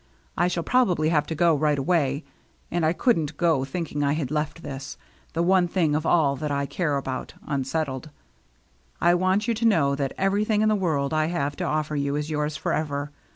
[0.35, 2.23] I shall probably have to go right away,
[2.71, 4.97] and I couldn't go think ing I had left this—
[5.35, 8.09] the one thing of all that I care about— unsettled.
[8.99, 12.15] I want you to know that everything in the world I have to ofFer you
[12.15, 13.11] is yours forever.